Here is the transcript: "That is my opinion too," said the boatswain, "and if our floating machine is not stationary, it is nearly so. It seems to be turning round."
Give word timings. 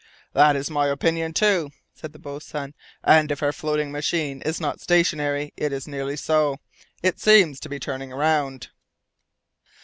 "That 0.33 0.55
is 0.55 0.71
my 0.71 0.87
opinion 0.87 1.31
too," 1.31 1.69
said 1.93 2.11
the 2.11 2.17
boatswain, 2.17 2.73
"and 3.03 3.29
if 3.31 3.43
our 3.43 3.51
floating 3.51 3.91
machine 3.91 4.41
is 4.41 4.59
not 4.59 4.81
stationary, 4.81 5.53
it 5.55 5.71
is 5.71 5.87
nearly 5.87 6.15
so. 6.17 6.57
It 7.03 7.19
seems 7.19 7.59
to 7.59 7.69
be 7.69 7.79
turning 7.79 8.09
round." 8.09 8.69